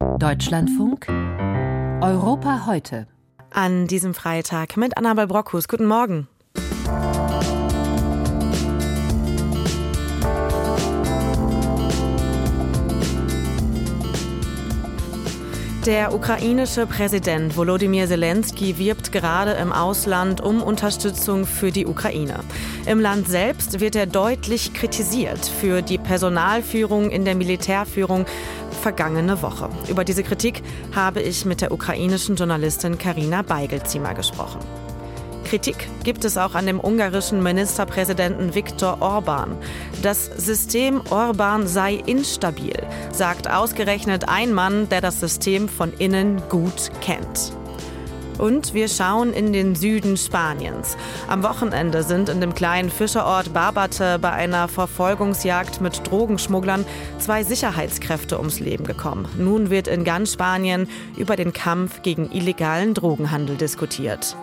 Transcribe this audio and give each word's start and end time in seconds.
Deutschlandfunk 0.00 1.08
Europa 2.00 2.64
heute. 2.66 3.06
An 3.50 3.86
diesem 3.86 4.14
Freitag 4.14 4.78
mit 4.78 4.96
Annabel 4.96 5.26
Brockhus. 5.26 5.68
Guten 5.68 5.84
Morgen. 5.84 6.26
Der 15.86 16.14
ukrainische 16.14 16.86
Präsident 16.86 17.56
Volodymyr 17.56 18.06
Zelensky 18.06 18.76
wirbt 18.78 19.12
gerade 19.12 19.52
im 19.52 19.72
Ausland 19.72 20.42
um 20.42 20.62
Unterstützung 20.62 21.46
für 21.46 21.70
die 21.70 21.86
Ukraine. 21.86 22.40
Im 22.84 23.00
Land 23.00 23.28
selbst 23.28 23.80
wird 23.80 23.96
er 23.96 24.04
deutlich 24.04 24.74
kritisiert 24.74 25.46
für 25.46 25.80
die 25.80 25.96
Personalführung 25.96 27.10
in 27.10 27.24
der 27.24 27.34
Militärführung 27.34 28.26
vergangene 28.80 29.42
Woche. 29.42 29.68
Über 29.88 30.04
diese 30.04 30.24
Kritik 30.24 30.62
habe 30.94 31.20
ich 31.20 31.44
mit 31.44 31.60
der 31.60 31.70
ukrainischen 31.70 32.36
Journalistin 32.36 32.98
Karina 32.98 33.42
Beigelziemer 33.42 34.14
gesprochen. 34.14 34.60
Kritik 35.44 35.88
gibt 36.04 36.24
es 36.24 36.36
auch 36.38 36.54
an 36.54 36.66
dem 36.66 36.78
ungarischen 36.78 37.42
Ministerpräsidenten 37.42 38.54
Viktor 38.54 39.02
Orban. 39.02 39.56
Das 40.00 40.26
System 40.26 41.02
Orban 41.10 41.66
sei 41.66 41.94
instabil, 42.06 42.86
sagt 43.12 43.50
ausgerechnet 43.50 44.28
ein 44.28 44.52
Mann, 44.52 44.88
der 44.88 45.00
das 45.00 45.18
System 45.18 45.68
von 45.68 45.92
innen 45.92 46.40
gut 46.48 46.90
kennt. 47.00 47.52
Und 48.40 48.72
wir 48.72 48.88
schauen 48.88 49.34
in 49.34 49.52
den 49.52 49.74
Süden 49.74 50.16
Spaniens. 50.16 50.96
Am 51.28 51.42
Wochenende 51.42 52.02
sind 52.02 52.30
in 52.30 52.40
dem 52.40 52.54
kleinen 52.54 52.90
Fischerort 52.90 53.52
Barbate 53.52 54.18
bei 54.18 54.30
einer 54.30 54.66
Verfolgungsjagd 54.66 55.80
mit 55.80 56.10
Drogenschmugglern 56.10 56.86
zwei 57.18 57.44
Sicherheitskräfte 57.44 58.38
ums 58.38 58.58
Leben 58.58 58.84
gekommen. 58.84 59.28
Nun 59.36 59.68
wird 59.68 59.88
in 59.88 60.04
ganz 60.04 60.32
Spanien 60.32 60.88
über 61.18 61.36
den 61.36 61.52
Kampf 61.52 62.02
gegen 62.02 62.32
illegalen 62.32 62.94
Drogenhandel 62.94 63.56
diskutiert. 63.56 64.36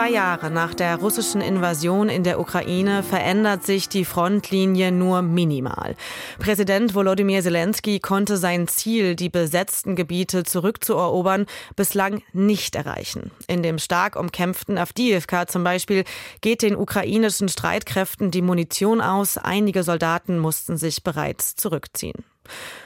Zwei 0.00 0.12
Jahre 0.12 0.50
nach 0.50 0.72
der 0.72 0.96
russischen 0.96 1.42
Invasion 1.42 2.08
in 2.08 2.24
der 2.24 2.40
Ukraine 2.40 3.02
verändert 3.02 3.66
sich 3.66 3.86
die 3.86 4.06
Frontlinie 4.06 4.92
nur 4.92 5.20
minimal. 5.20 5.94
Präsident 6.38 6.94
Volodymyr 6.94 7.42
Zelensky 7.42 8.00
konnte 8.00 8.38
sein 8.38 8.66
Ziel, 8.66 9.14
die 9.14 9.28
besetzten 9.28 9.96
Gebiete 9.96 10.44
zurückzuerobern, 10.44 11.44
bislang 11.76 12.22
nicht 12.32 12.76
erreichen. 12.76 13.30
In 13.46 13.62
dem 13.62 13.78
stark 13.78 14.16
umkämpften 14.16 14.78
Avdiivka 14.78 15.46
zum 15.46 15.64
Beispiel 15.64 16.04
geht 16.40 16.62
den 16.62 16.76
ukrainischen 16.76 17.50
Streitkräften 17.50 18.30
die 18.30 18.40
Munition 18.40 19.02
aus. 19.02 19.36
Einige 19.36 19.82
Soldaten 19.82 20.38
mussten 20.38 20.78
sich 20.78 21.04
bereits 21.04 21.56
zurückziehen. 21.56 22.24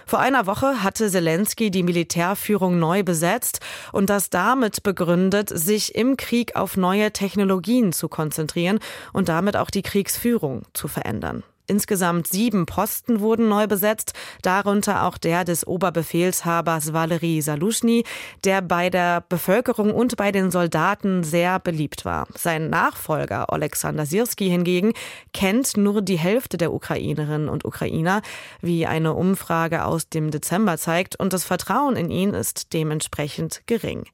Vor 0.06 0.18
einer 0.18 0.46
Woche 0.46 0.82
hatte 0.82 1.08
Zelensky 1.08 1.70
die 1.70 1.82
Militärführung 1.82 2.78
neu 2.78 3.02
besetzt 3.02 3.60
und 3.92 4.10
das 4.10 4.28
damit 4.28 4.82
begründet, 4.82 5.48
sich 5.48 5.94
im 5.94 6.16
Krieg 6.16 6.56
auf 6.56 6.76
neue 6.76 7.12
Technologien 7.12 7.92
zu 7.92 8.08
konzentrieren 8.08 8.80
und 9.12 9.28
damit 9.28 9.56
auch 9.56 9.70
die 9.70 9.82
Kriegsführung 9.82 10.62
zu 10.74 10.88
verändern. 10.88 11.42
Insgesamt 11.66 12.26
sieben 12.26 12.66
Posten 12.66 13.20
wurden 13.20 13.48
neu 13.48 13.66
besetzt, 13.66 14.12
darunter 14.42 15.04
auch 15.04 15.16
der 15.16 15.44
des 15.44 15.66
Oberbefehlshabers 15.66 16.92
Valery 16.92 17.40
Saluschny, 17.40 18.04
der 18.44 18.60
bei 18.60 18.90
der 18.90 19.22
Bevölkerung 19.26 19.94
und 19.94 20.18
bei 20.18 20.30
den 20.30 20.50
Soldaten 20.50 21.24
sehr 21.24 21.58
beliebt 21.58 22.04
war. 22.04 22.26
Sein 22.36 22.68
Nachfolger 22.68 23.50
Alexander 23.50 24.04
Sirski 24.04 24.50
hingegen 24.50 24.92
kennt 25.32 25.78
nur 25.78 26.02
die 26.02 26.18
Hälfte 26.18 26.58
der 26.58 26.70
Ukrainerinnen 26.70 27.48
und 27.48 27.64
Ukrainer, 27.64 28.20
wie 28.60 28.86
eine 28.86 29.14
Umfrage 29.14 29.86
aus 29.86 30.10
dem 30.10 30.30
Dezember 30.30 30.76
zeigt, 30.76 31.18
und 31.18 31.32
das 31.32 31.44
Vertrauen 31.44 31.96
in 31.96 32.10
ihn 32.10 32.34
ist 32.34 32.74
dementsprechend 32.74 33.62
gering. 33.66 34.04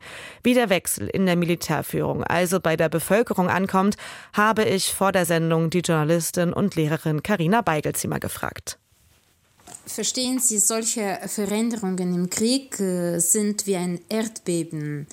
Wie 0.45 0.55
der 0.55 0.71
Wechsel 0.71 1.09
in 1.09 1.27
der 1.27 1.35
Militärführung 1.35 2.23
also 2.23 2.61
bei 2.61 2.77
der 2.77 2.89
Bevölkerung 2.89 3.49
ankommt, 3.49 3.97
habe 4.35 4.63
ich 4.63 4.95
vor 4.95 5.11
der 5.11 5.27
Sendung 5.27 5.71
die 5.71 5.81
Journalistin 5.81 6.53
und 6.53 6.77
Lehrerin 6.77 7.25
Carina 7.41 7.63
Beigelzimmer 7.63 8.21
gefragt. 8.21 8.79
Verstehen 9.87 10.41
Sie, 10.41 10.59
solche 10.59 11.21
Veränderungen 11.27 12.15
im 12.15 12.29
Krieg 12.29 12.79
äh, 12.79 13.19
sind 13.19 13.67
wie 13.67 13.77
ein 13.77 13.99
Erdbeben. 14.11 15.07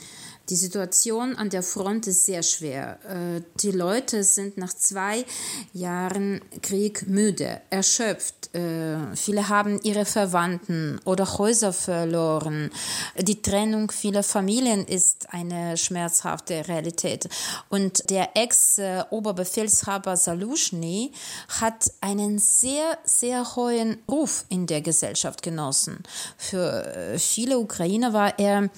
Die 0.49 0.55
Situation 0.55 1.35
an 1.35 1.49
der 1.49 1.61
Front 1.61 2.07
ist 2.07 2.23
sehr 2.23 2.41
schwer. 2.41 2.99
Äh, 3.03 3.41
die 3.59 3.71
Leute 3.71 4.23
sind 4.23 4.57
nach 4.57 4.73
zwei 4.73 5.25
Jahren 5.73 6.39
Krieg 6.61 7.05
müde, 7.07 7.59
erschöpft. 7.69 8.55
Äh, 8.55 9.13
viele 9.15 9.49
haben 9.49 9.81
ihre 9.83 10.05
Verwandten 10.05 11.01
oder 11.03 11.37
Häuser 11.37 11.73
verloren. 11.73 12.71
Die 13.19 13.41
Trennung 13.41 13.91
vieler 13.91 14.23
Familien 14.23 14.85
ist 14.85 15.33
eine 15.33 15.75
schmerzhafte 15.75 16.65
Realität. 16.69 17.27
Und 17.67 18.09
der 18.09 18.37
Ex-Oberbefehlshaber 18.37 20.15
Salushny 20.15 21.11
hat 21.59 21.91
einen 21.99 22.39
sehr, 22.39 22.97
sehr 23.03 23.55
hohen 23.57 23.97
Ruf 24.09 24.45
in 24.47 24.65
der 24.65 24.79
Gesellschaft 24.79 25.41
genossen. 25.41 26.03
Für 26.37 26.85
äh, 26.85 27.19
viele 27.19 27.59
Ukrainer 27.59 28.13
war 28.13 28.39
er 28.39 28.69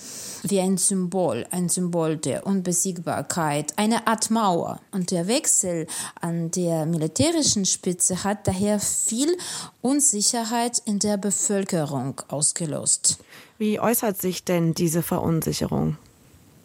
wie 0.42 0.60
ein 0.60 0.78
Symbol, 0.78 1.46
ein 1.52 1.59
Symbol 1.68 2.16
der 2.16 2.48
Unbesiegbarkeit, 2.48 3.74
eine 3.76 4.08
Art 4.08 4.30
Mauer. 4.30 4.80
Und 4.92 5.12
der 5.12 5.28
Wechsel 5.28 5.88
an 6.22 6.52
der 6.52 6.86
militärischen 6.86 7.66
Spitze 7.66 8.24
hat 8.24 8.48
daher 8.48 8.80
viel 8.80 9.36
Unsicherheit 9.82 10.82
in 10.86 11.00
der 11.00 11.18
Bevölkerung 11.18 12.22
ausgelöst. 12.30 13.18
Wie 13.58 13.80
äußert 13.80 14.22
sich 14.22 14.46
denn 14.46 14.74
diese 14.74 15.02
Verunsicherung? 15.02 15.98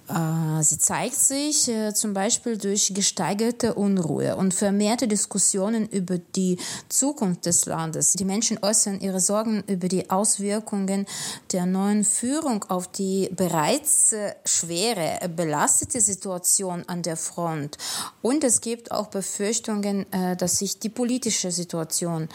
Äh, 0.09 0.62
sie 0.62 0.78
zeigt 0.78 1.16
sich 1.16 1.69
äh, 1.69 1.94
zum 1.94 2.12
Beispiel 2.12 2.59
durch 2.59 2.92
gesteigerte 2.92 3.75
Unruhe 3.75 4.37
und 4.37 4.53
vermehrte 4.53 5.09
Diskussionen 5.09 5.88
über 5.88 6.19
die 6.19 6.59
Zukunft 6.88 7.47
des 7.47 7.65
Landes. 7.65 8.12
Die 8.12 8.26
Menschen 8.26 8.59
äußern 8.62 9.00
ihre 9.00 9.20
Sorgen 9.20 9.65
über 9.66 9.88
die 9.88 10.10
Auswirkungen 10.10 11.06
der 11.53 11.65
neuen 11.65 12.04
Führung 12.04 12.65
auf 12.65 12.88
die 12.88 13.31
bereits 13.34 14.12
äh, 14.12 14.34
schwere, 14.44 15.26
belastete 15.28 16.00
Situation 16.00 16.84
an 16.86 17.03
der 17.03 17.16
Front. 17.16 17.78
Und 18.21 18.44
es 18.44 18.60
gibt 18.60 18.91
auch 18.91 19.06
Befürchtungen, 19.06 20.06
dass 20.38 20.59
sich 20.59 20.78
die 20.78 20.88
politische 20.88 21.50
Situation 21.50 22.28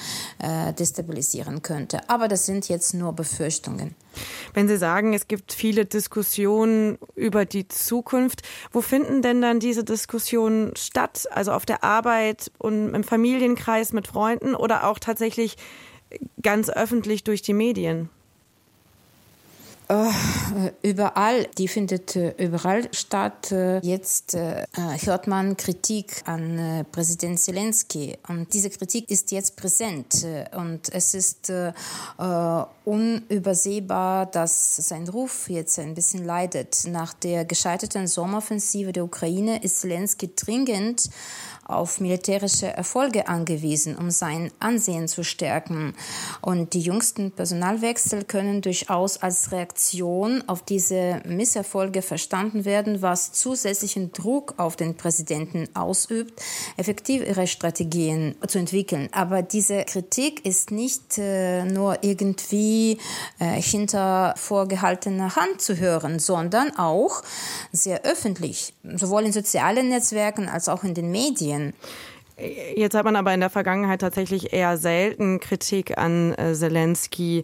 destabilisieren 0.77 1.61
könnte. 1.61 2.07
Aber 2.09 2.27
das 2.27 2.45
sind 2.45 2.69
jetzt 2.69 2.93
nur 2.93 3.13
Befürchtungen. 3.13 3.95
Wenn 4.53 4.67
Sie 4.67 4.77
sagen, 4.77 5.13
es 5.13 5.27
gibt 5.27 5.53
viele 5.53 5.85
Diskussionen 5.85 6.97
über 7.15 7.45
die 7.45 7.67
Zukunft, 7.67 8.41
wo 8.71 8.81
finden 8.81 9.21
denn 9.21 9.41
dann 9.41 9.59
diese 9.59 9.83
Diskussionen 9.83 10.75
statt? 10.75 11.27
Also 11.31 11.51
auf 11.51 11.65
der 11.65 11.83
Arbeit 11.83 12.51
und 12.57 12.93
im 12.93 13.03
Familienkreis 13.03 13.93
mit 13.93 14.07
Freunden 14.07 14.55
oder 14.55 14.85
auch 14.87 14.99
tatsächlich 14.99 15.57
ganz 16.41 16.69
öffentlich 16.69 17.23
durch 17.23 17.41
die 17.41 17.53
Medien? 17.53 18.09
Uh, 19.91 20.13
überall, 20.83 21.47
die 21.57 21.67
findet 21.67 22.15
uh, 22.15 22.29
überall 22.37 22.87
statt. 22.93 23.51
Uh, 23.51 23.79
jetzt 23.81 24.37
hört 24.37 25.25
man 25.25 25.57
Kritik 25.57 26.21
an 26.25 26.85
Präsident 26.91 27.39
Zelensky 27.39 28.15
und 28.27 28.53
diese 28.53 28.69
Kritik 28.69 29.09
ist 29.09 29.31
jetzt 29.31 29.55
präsent 29.55 30.27
und 30.55 30.93
es 30.93 31.15
ist 31.15 31.51
unübersehbar, 32.85 34.27
dass 34.27 34.75
sein 34.75 35.07
Ruf 35.07 35.49
jetzt 35.49 35.79
ein 35.79 35.95
bisschen 35.95 36.23
leidet. 36.23 36.83
Nach 36.87 37.13
der 37.13 37.45
gescheiterten 37.45 38.05
Sommeroffensive 38.07 38.91
der 38.91 39.03
Ukraine 39.05 39.63
ist 39.63 39.79
Zelensky 39.81 40.29
dringend 40.35 41.09
auf 41.65 41.99
militärische 41.99 42.67
Erfolge 42.67 43.27
angewiesen, 43.27 43.95
um 43.95 44.09
sein 44.09 44.51
Ansehen 44.59 45.07
zu 45.07 45.23
stärken. 45.23 45.93
Und 46.41 46.73
die 46.73 46.81
jüngsten 46.81 47.31
Personalwechsel 47.31 48.23
können 48.23 48.61
durchaus 48.61 49.17
als 49.17 49.51
Reaktion 49.51 49.78
auf 50.47 50.63
diese 50.63 51.21
Misserfolge 51.25 52.01
verstanden 52.01 52.65
werden, 52.65 53.01
was 53.01 53.31
zusätzlichen 53.31 54.11
Druck 54.11 54.55
auf 54.57 54.75
den 54.75 54.95
Präsidenten 54.95 55.67
ausübt, 55.73 56.41
effektiv 56.77 57.25
ihre 57.25 57.47
Strategien 57.47 58.35
zu 58.47 58.59
entwickeln. 58.59 59.09
Aber 59.11 59.41
diese 59.41 59.85
Kritik 59.85 60.45
ist 60.45 60.71
nicht 60.71 61.17
äh, 61.17 61.63
nur 61.63 62.03
irgendwie 62.03 62.97
äh, 63.39 63.61
hinter 63.61 64.33
vorgehaltener 64.37 65.35
Hand 65.35 65.61
zu 65.61 65.77
hören, 65.77 66.19
sondern 66.19 66.77
auch 66.77 67.23
sehr 67.71 68.03
öffentlich, 68.03 68.73
sowohl 68.95 69.23
in 69.25 69.33
sozialen 69.33 69.89
Netzwerken 69.89 70.49
als 70.49 70.69
auch 70.69 70.83
in 70.83 70.93
den 70.93 71.11
Medien. 71.11 71.73
Jetzt 72.75 72.95
hat 72.95 73.05
man 73.05 73.15
aber 73.15 73.33
in 73.33 73.39
der 73.39 73.49
Vergangenheit 73.49 74.01
tatsächlich 74.01 74.53
eher 74.53 74.77
selten 74.77 75.39
Kritik 75.39 75.97
an 75.97 76.33
äh, 76.33 76.53
Zelensky 76.53 77.43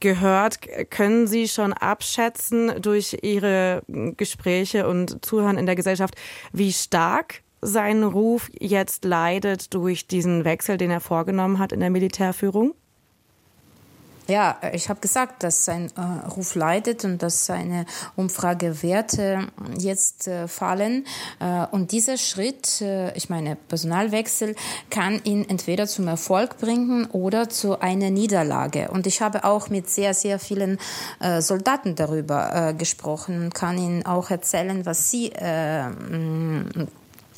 gehört. 0.00 0.60
Können 0.90 1.26
Sie 1.26 1.48
schon 1.48 1.72
abschätzen 1.72 2.80
durch 2.80 3.18
Ihre 3.22 3.82
Gespräche 3.86 4.88
und 4.88 5.24
Zuhören 5.24 5.58
in 5.58 5.66
der 5.66 5.76
Gesellschaft, 5.76 6.14
wie 6.52 6.72
stark 6.72 7.42
sein 7.60 8.02
Ruf 8.04 8.50
jetzt 8.58 9.04
leidet 9.04 9.72
durch 9.74 10.06
diesen 10.06 10.44
Wechsel, 10.44 10.76
den 10.76 10.90
er 10.90 11.00
vorgenommen 11.00 11.58
hat 11.58 11.72
in 11.72 11.80
der 11.80 11.90
Militärführung? 11.90 12.74
Ja, 14.26 14.56
ich 14.72 14.88
habe 14.88 15.00
gesagt, 15.00 15.42
dass 15.42 15.66
sein 15.66 15.90
äh, 15.96 16.28
Ruf 16.30 16.54
leidet 16.54 17.04
und 17.04 17.22
dass 17.22 17.44
seine 17.44 17.84
Umfragewerte 18.16 19.48
jetzt 19.78 20.28
äh, 20.28 20.48
fallen. 20.48 21.06
Äh, 21.40 21.66
und 21.70 21.92
dieser 21.92 22.16
Schritt, 22.16 22.80
äh, 22.80 23.14
ich 23.16 23.28
meine, 23.28 23.56
Personalwechsel, 23.56 24.56
kann 24.88 25.20
ihn 25.24 25.46
entweder 25.46 25.86
zum 25.86 26.08
Erfolg 26.08 26.56
bringen 26.58 27.06
oder 27.10 27.50
zu 27.50 27.80
einer 27.80 28.08
Niederlage. 28.08 28.90
Und 28.90 29.06
ich 29.06 29.20
habe 29.20 29.44
auch 29.44 29.68
mit 29.68 29.90
sehr, 29.90 30.14
sehr 30.14 30.38
vielen 30.38 30.78
äh, 31.20 31.42
Soldaten 31.42 31.94
darüber 31.94 32.70
äh, 32.70 32.74
gesprochen 32.74 33.44
und 33.44 33.54
kann 33.54 33.76
Ihnen 33.76 34.06
auch 34.06 34.30
erzählen, 34.30 34.86
was 34.86 35.10
Sie 35.10 35.32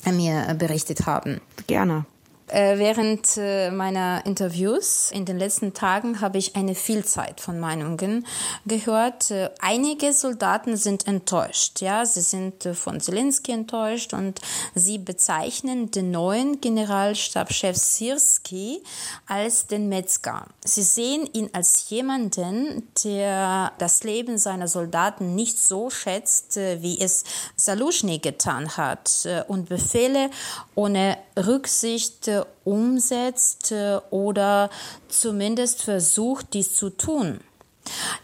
mir 0.05 0.55
berichtet 0.57 1.05
haben. 1.05 1.41
Gerne. 1.67 2.05
Äh, 2.49 2.77
während 2.77 3.35
äh, 3.35 3.71
meiner 3.71 4.25
Interviews 4.25 5.11
in 5.11 5.25
den 5.25 5.37
letzten 5.37 5.73
Tagen 5.73 6.21
habe 6.21 6.37
ich 6.37 6.55
eine 6.55 6.75
Vielzahl 6.75 7.33
von 7.37 7.59
Meinungen 7.59 8.25
gehört. 8.65 9.31
Äh, 9.31 9.49
einige 9.59 10.13
Soldaten 10.13 10.77
sind 10.77 11.07
enttäuscht. 11.07 11.81
Ja, 11.81 12.05
sie 12.05 12.21
sind 12.21 12.63
von 12.73 13.01
Zelensky 13.01 13.51
enttäuscht 13.51 14.13
und 14.13 14.39
sie 14.73 14.97
bezeichnen 14.97 15.91
den 15.91 16.11
neuen 16.11 16.61
Generalstabschef 16.61 17.75
Sirski 17.75 18.81
als 19.25 19.67
den 19.67 19.89
Metzger. 19.89 20.47
Sie 20.63 20.83
sehen 20.83 21.29
ihn 21.33 21.49
als 21.51 21.89
jemanden, 21.89 22.87
der 23.03 23.73
das 23.77 24.03
Leben 24.03 24.37
seiner 24.37 24.69
Soldaten 24.69 25.35
nicht 25.35 25.59
so 25.59 25.89
schätzt, 25.89 26.55
wie 26.55 27.01
es 27.01 27.25
Salushny 27.57 28.19
getan 28.19 28.77
hat 28.77 29.27
und 29.47 29.67
Befehle 29.67 30.29
ohne 30.75 31.17
Rücksicht 31.35 32.29
umsetzt 32.63 33.71
äh, 33.71 33.99
oder 34.09 34.69
zumindest 35.07 35.81
versucht, 35.81 36.53
dies 36.53 36.75
zu 36.75 36.89
tun. 36.89 37.39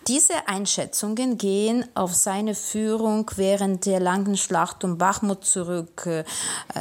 Diese 0.07 0.47
Einschätzungen 0.47 1.37
gehen 1.37 1.85
auf 1.95 2.13
seine 2.13 2.55
Führung 2.55 3.29
während 3.35 3.85
der 3.85 3.99
langen 3.99 4.37
Schlacht 4.37 4.83
um 4.83 4.97
Bachmut 4.97 5.45
zurück. 5.45 6.05
Äh, 6.05 6.23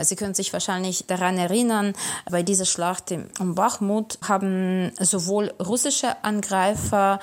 Sie 0.03 0.17
können 0.17 0.35
sich 0.35 0.53
wahrscheinlich 0.53 1.07
daran 1.07 1.39
erinnern, 1.39 1.95
bei 2.31 2.43
dieser 2.43 2.65
Schlacht 2.65 3.13
um 3.39 3.55
Bachmut 3.55 4.19
haben 4.27 4.93
sowohl 5.01 5.53
russische 5.65 6.25
Angreifer 6.25 7.21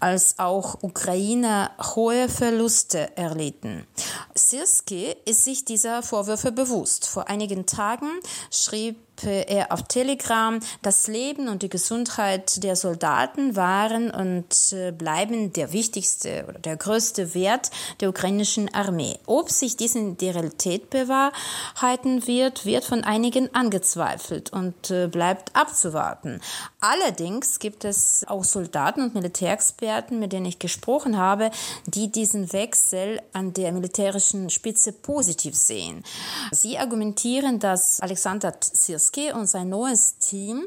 als 0.00 0.38
auch 0.38 0.82
Ukrainer 0.82 1.70
hohe 1.94 2.28
Verluste 2.28 3.16
erlitten. 3.16 3.86
Sirski 4.34 5.14
ist 5.24 5.44
sich 5.44 5.64
dieser 5.64 6.02
Vorwürfe 6.02 6.52
bewusst. 6.52 7.06
Vor 7.06 7.28
einigen 7.28 7.66
Tagen 7.66 8.08
schrieb 8.50 8.96
er 9.30 9.72
auf 9.72 9.82
Telegram, 9.84 10.58
das 10.82 11.06
Leben 11.06 11.48
und 11.48 11.62
die 11.62 11.68
Gesundheit 11.68 12.62
der 12.62 12.76
Soldaten 12.76 13.56
waren 13.56 14.10
und 14.10 14.72
äh, 14.72 14.92
bleiben 14.92 15.52
der 15.52 15.72
wichtigste 15.72 16.44
oder 16.48 16.58
der 16.58 16.76
größte 16.76 17.34
Wert 17.34 17.70
der 18.00 18.08
ukrainischen 18.08 18.72
Armee. 18.74 19.18
Ob 19.26 19.50
sich 19.50 19.76
dies 19.76 19.94
in 19.94 20.16
der 20.16 20.34
Realität 20.34 20.90
bewahrheiten 20.90 22.26
wird, 22.26 22.66
wird 22.66 22.84
von 22.84 23.04
einigen 23.04 23.54
angezweifelt 23.54 24.52
und 24.52 24.90
äh, 24.90 25.06
bleibt 25.06 25.54
abzuwarten. 25.54 26.40
Allerdings 26.80 27.58
gibt 27.58 27.84
es 27.84 28.24
auch 28.26 28.44
Soldaten 28.44 29.02
und 29.02 29.14
Militärexperten, 29.14 30.18
mit 30.18 30.32
denen 30.32 30.46
ich 30.46 30.58
gesprochen 30.58 31.16
habe, 31.16 31.50
die 31.86 32.10
diesen 32.10 32.52
Wechsel 32.52 33.20
an 33.32 33.52
der 33.52 33.72
militärischen 33.72 34.50
Spitze 34.50 34.92
positiv 34.92 35.54
sehen. 35.54 36.02
Sie 36.50 36.78
argumentieren, 36.78 37.58
dass 37.58 38.00
Alexander 38.00 38.54
Sirski 38.60 39.11
Sirski 39.12 39.32
und 39.32 39.46
sein 39.46 39.68
neues 39.68 40.18
Team 40.18 40.64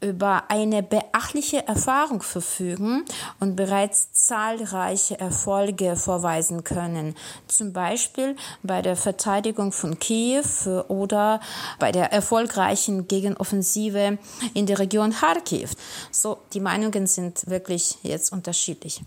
über 0.00 0.44
eine 0.48 0.82
beachtliche 0.82 1.66
Erfahrung 1.66 2.22
verfügen 2.22 3.04
und 3.38 3.56
bereits 3.56 4.12
zahlreiche 4.12 5.18
Erfolge 5.18 5.96
vorweisen 5.96 6.64
können. 6.64 7.14
Zum 7.48 7.72
Beispiel 7.72 8.36
bei 8.62 8.82
der 8.82 8.96
Verteidigung 8.96 9.72
von 9.72 9.98
Kiew 9.98 10.44
oder 10.88 11.40
bei 11.78 11.92
der 11.92 12.12
erfolgreichen 12.12 13.08
Gegenoffensive 13.08 14.18
in 14.54 14.66
der 14.66 14.78
Region 14.78 15.12
Kharkiv. 15.12 15.72
So, 16.10 16.38
die 16.52 16.60
Meinungen 16.60 17.06
sind 17.06 17.48
wirklich 17.48 17.98
jetzt 18.02 18.32
unterschiedlich. 18.32 19.02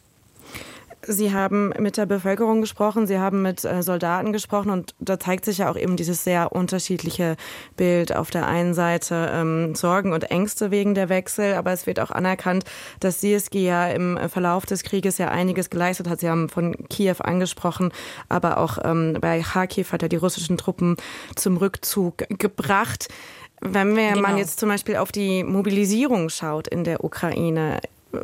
Sie 1.05 1.33
haben 1.33 1.73
mit 1.79 1.97
der 1.97 2.05
Bevölkerung 2.05 2.61
gesprochen, 2.61 3.07
Sie 3.07 3.19
haben 3.19 3.41
mit 3.41 3.65
äh, 3.65 3.83
Soldaten 3.83 4.31
gesprochen 4.31 4.69
und 4.69 4.95
da 4.99 5.19
zeigt 5.19 5.45
sich 5.45 5.59
ja 5.59 5.69
auch 5.69 5.75
eben 5.75 5.97
dieses 5.97 6.23
sehr 6.23 6.51
unterschiedliche 6.51 7.35
Bild. 7.75 8.15
Auf 8.15 8.29
der 8.29 8.47
einen 8.47 8.73
Seite 8.73 9.29
ähm, 9.33 9.75
Sorgen 9.75 10.13
und 10.13 10.31
Ängste 10.31 10.71
wegen 10.71 10.95
der 10.95 11.09
Wechsel, 11.09 11.55
aber 11.55 11.71
es 11.73 11.87
wird 11.87 11.99
auch 11.99 12.11
anerkannt, 12.11 12.63
dass 12.99 13.19
CSG 13.19 13.65
ja 13.65 13.87
im 13.87 14.17
Verlauf 14.29 14.65
des 14.65 14.83
Krieges 14.83 15.17
ja 15.17 15.29
einiges 15.29 15.69
geleistet 15.69 16.07
hat. 16.07 16.19
Sie 16.19 16.29
haben 16.29 16.49
von 16.49 16.87
Kiew 16.89 17.15
angesprochen, 17.19 17.91
aber 18.29 18.57
auch 18.57 18.77
ähm, 18.83 19.17
bei 19.19 19.41
Kharkiv 19.41 19.91
hat 19.91 20.03
er 20.03 20.09
die 20.09 20.15
russischen 20.15 20.57
Truppen 20.57 20.95
zum 21.35 21.57
Rückzug 21.57 22.17
gebracht. 22.29 23.09
Wenn 23.61 23.95
wir, 23.95 24.09
genau. 24.09 24.21
man 24.21 24.37
jetzt 24.37 24.59
zum 24.59 24.69
Beispiel 24.69 24.97
auf 24.97 25.11
die 25.11 25.43
Mobilisierung 25.43 26.29
schaut 26.29 26.67
in 26.67 26.83
der 26.83 27.03
Ukraine, 27.03 27.79
äh, 28.13 28.17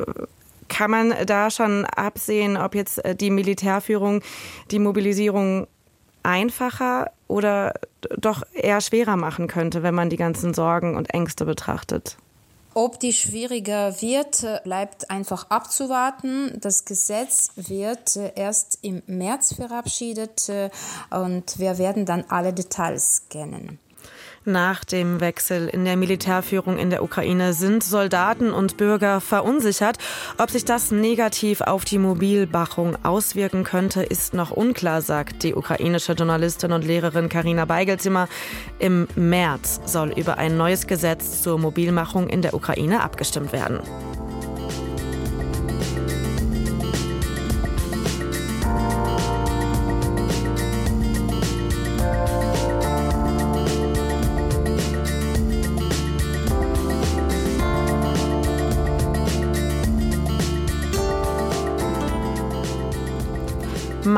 kann 0.70 0.90
man 0.90 1.14
da 1.26 1.50
schon 1.50 1.84
absehen, 1.84 2.56
ob 2.56 2.74
jetzt 2.74 3.04
äh, 3.04 3.14
die 3.14 3.30
Militärführung 3.30 4.22
die 4.70 4.78
Mobilisierung 4.78 5.66
einfacher 6.22 7.10
oder 7.28 7.74
doch 8.16 8.42
eher 8.54 8.80
schwerer 8.80 9.16
machen 9.16 9.46
könnte, 9.46 9.82
wenn 9.82 9.94
man 9.94 10.08
die 10.08 10.16
ganzen 10.16 10.54
Sorgen 10.54 10.96
und 10.96 11.12
Ängste 11.12 11.44
betrachtet? 11.44 12.16
Ob 12.72 13.00
die 13.00 13.12
schwieriger 13.12 14.00
wird, 14.00 14.46
bleibt 14.62 15.10
einfach 15.10 15.50
abzuwarten. 15.50 16.56
Das 16.60 16.84
Gesetz 16.84 17.50
wird 17.56 18.16
äh, 18.16 18.32
erst 18.36 18.78
im 18.82 19.02
März 19.06 19.54
verabschiedet 19.54 20.48
äh, 20.48 20.70
und 21.10 21.58
wir 21.58 21.78
werden 21.78 22.06
dann 22.06 22.24
alle 22.28 22.52
Details 22.52 23.26
kennen. 23.28 23.80
Nach 24.46 24.84
dem 24.84 25.20
Wechsel 25.20 25.68
in 25.68 25.84
der 25.84 25.98
Militärführung 25.98 26.78
in 26.78 26.88
der 26.88 27.02
Ukraine 27.02 27.52
sind 27.52 27.84
Soldaten 27.84 28.52
und 28.52 28.78
Bürger 28.78 29.20
verunsichert. 29.20 29.98
Ob 30.38 30.50
sich 30.50 30.64
das 30.64 30.90
negativ 30.90 31.60
auf 31.60 31.84
die 31.84 31.98
Mobilmachung 31.98 32.96
auswirken 33.04 33.64
könnte, 33.64 34.02
ist 34.02 34.32
noch 34.32 34.50
unklar, 34.50 35.02
sagt 35.02 35.42
die 35.42 35.54
ukrainische 35.54 36.14
Journalistin 36.14 36.72
und 36.72 36.86
Lehrerin 36.86 37.28
Karina 37.28 37.66
Beigelzimmer. 37.66 38.28
Im 38.78 39.08
März 39.14 39.82
soll 39.84 40.10
über 40.12 40.38
ein 40.38 40.56
neues 40.56 40.86
Gesetz 40.86 41.42
zur 41.42 41.58
Mobilmachung 41.58 42.30
in 42.30 42.40
der 42.40 42.54
Ukraine 42.54 43.02
abgestimmt 43.02 43.52
werden. 43.52 43.80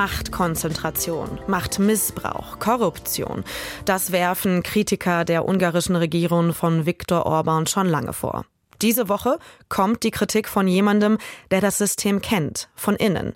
Machtkonzentration, 0.03 1.39
Machtmissbrauch, 1.47 2.59
Korruption. 2.59 3.45
Das 3.85 4.11
werfen 4.11 4.65
Kritiker 4.65 5.25
der 5.25 5.47
ungarischen 5.47 5.95
Regierung 5.95 6.55
von 6.55 6.87
Viktor 6.87 7.25
Orban 7.25 7.69
schon 7.69 7.87
lange 7.87 8.13
vor. 8.13 8.45
Diese 8.83 9.09
Woche 9.09 9.39
kommt 9.69 10.03
die 10.03 10.11
Kritik 10.11 10.49
von 10.49 10.67
jemandem, 10.67 11.19
der 11.53 11.61
das 11.61 11.79
System 11.79 12.21
kennt, 12.21 12.69
von 12.75 12.97
innen. 12.97 13.35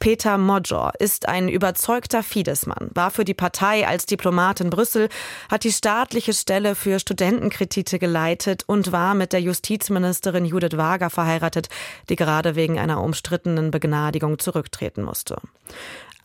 Peter 0.00 0.38
Modjor 0.38 0.90
ist 0.98 1.28
ein 1.28 1.48
überzeugter 1.48 2.24
Fidesz-Mann, 2.24 2.90
war 2.94 3.12
für 3.12 3.24
die 3.24 3.34
Partei 3.34 3.86
als 3.86 4.04
Diplomat 4.06 4.60
in 4.60 4.70
Brüssel, 4.70 5.08
hat 5.48 5.62
die 5.62 5.70
staatliche 5.70 6.32
Stelle 6.32 6.74
für 6.74 6.98
Studentenkredite 6.98 8.00
geleitet 8.00 8.64
und 8.66 8.90
war 8.90 9.14
mit 9.14 9.32
der 9.32 9.40
Justizministerin 9.40 10.44
Judith 10.44 10.76
Wager 10.76 11.10
verheiratet, 11.10 11.68
die 12.08 12.16
gerade 12.16 12.56
wegen 12.56 12.76
einer 12.76 13.00
umstrittenen 13.00 13.70
Begnadigung 13.70 14.40
zurücktreten 14.40 15.04
musste. 15.04 15.36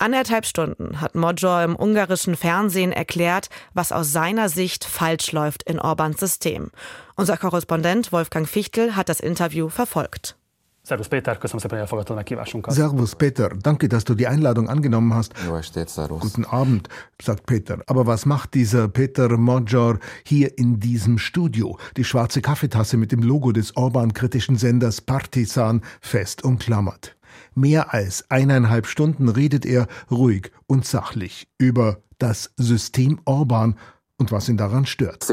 Anderthalb 0.03 0.45
Stunden 0.45 0.99
hat 0.99 1.15
Modjor 1.15 1.63
im 1.63 1.77
ungarischen 1.77 2.35
Fernsehen 2.35 2.91
erklärt, 2.91 3.47
was 3.73 3.93
aus 3.93 4.11
seiner 4.11 4.49
Sicht 4.49 4.83
falsch 4.83 5.31
läuft 5.31 5.63
in 5.63 5.79
Orbans 5.79 6.19
System. 6.19 6.71
Unser 7.15 7.37
Korrespondent 7.37 8.11
Wolfgang 8.11 8.45
Fichtel 8.45 8.97
hat 8.97 9.07
das 9.07 9.21
Interview 9.21 9.69
verfolgt. 9.69 10.35
Servus 10.83 11.07
Peter, 11.07 11.37
Servus 12.67 13.15
Peter, 13.15 13.49
danke, 13.63 13.87
dass 13.87 14.03
du 14.03 14.13
die 14.15 14.27
Einladung 14.27 14.67
angenommen 14.67 15.13
hast. 15.13 15.33
Guten 16.19 16.43
Abend, 16.43 16.89
sagt 17.21 17.45
Peter. 17.45 17.79
Aber 17.87 18.05
was 18.05 18.25
macht 18.25 18.55
dieser 18.55 18.89
Peter 18.89 19.37
Modjor 19.37 19.99
hier 20.25 20.57
in 20.57 20.81
diesem 20.81 21.17
Studio? 21.17 21.77
Die 21.95 22.03
schwarze 22.03 22.41
Kaffeetasse 22.41 22.97
mit 22.97 23.13
dem 23.13 23.23
Logo 23.23 23.53
des 23.53 23.77
Orban-kritischen 23.77 24.57
Senders 24.57 24.99
Partisan 24.99 25.81
fest 26.01 26.43
umklammert. 26.43 27.15
Mehr 27.55 27.93
als 27.93 28.29
eineinhalb 28.29 28.87
Stunden 28.87 29.29
redet 29.29 29.65
er 29.65 29.87
ruhig 30.09 30.51
und 30.67 30.85
sachlich 30.85 31.47
über 31.57 31.97
das 32.17 32.51
System 32.57 33.19
Orban 33.25 33.75
und 34.17 34.31
was 34.31 34.47
ihn 34.47 34.57
daran 34.57 34.85
stört. 34.85 35.27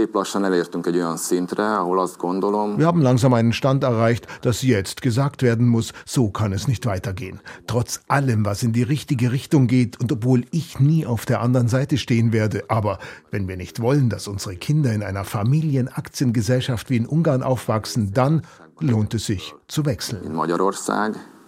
Wir 2.79 2.87
haben 2.87 3.03
langsam 3.03 3.35
einen 3.35 3.53
Stand 3.53 3.85
erreicht, 3.85 4.27
dass 4.43 4.63
jetzt 4.63 5.03
gesagt 5.03 5.43
werden 5.43 5.69
muss, 5.69 5.93
so 6.07 6.31
kann 6.31 6.53
es 6.53 6.67
nicht 6.67 6.87
weitergehen. 6.87 7.41
Trotz 7.67 8.01
allem, 8.09 8.45
was 8.45 8.63
in 8.63 8.73
die 8.73 8.83
richtige 8.83 9.31
Richtung 9.33 9.67
geht 9.67 10.01
und 10.01 10.11
obwohl 10.11 10.45
ich 10.51 10.81
nie 10.81 11.07
auf 11.07 11.27
der 11.27 11.41
anderen 11.41 11.69
Seite 11.69 11.99
stehen 11.99 12.33
werde, 12.33 12.65
aber 12.69 12.99
wenn 13.31 13.47
wir 13.49 13.57
nicht 13.57 13.81
wollen, 13.81 14.09
dass 14.09 14.27
unsere 14.27 14.57
Kinder 14.57 14.93
in 14.93 15.03
einer 15.03 15.25
Familienaktiengesellschaft 15.25 16.91
wie 16.91 16.97
in 16.97 17.07
Ungarn 17.07 17.43
aufwachsen, 17.43 18.13
dann 18.13 18.43
lohnt 18.81 19.15
es 19.15 19.27
sich 19.27 19.55
zu 19.69 19.85
wechseln 19.85 20.25